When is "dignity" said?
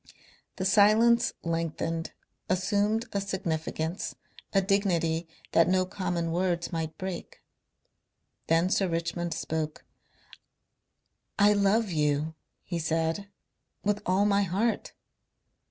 4.59-5.27